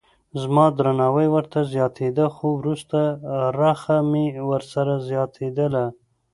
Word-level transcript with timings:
زما 0.41 0.65
درناوی 0.77 1.27
ورته 1.35 1.59
زیاتېده 1.73 2.25
خو 2.35 2.47
وروسته 2.59 2.99
رخه 3.59 3.97
مې 4.11 4.25
ورسره 4.49 4.93
زیاتېدله. 5.09 5.85